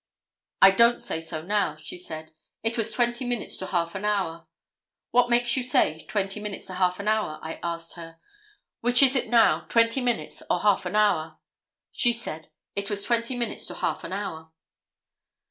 [0.63, 2.31] 'I don't say so now,' she said,
[2.63, 4.47] 'It was twenty minutes to half an hour.'
[5.11, 8.17] 'What makes you say twenty minutes to half an hour?' I asked her;
[8.79, 11.37] 'Which is it now, twenty minutes or half an hour?'
[11.91, 14.51] She said, 'It was twenty minutes to half an hour.